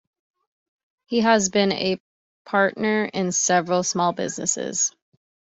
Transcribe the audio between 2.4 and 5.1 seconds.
partner in several small businesses.